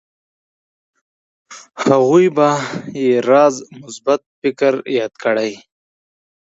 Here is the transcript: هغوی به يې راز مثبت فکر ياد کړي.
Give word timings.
هغوی 1.85 2.27
به 2.35 2.49
يې 3.01 3.11
راز 3.29 3.55
مثبت 3.81 4.21
فکر 4.39 4.73
ياد 4.97 5.13
کړي. 5.23 5.51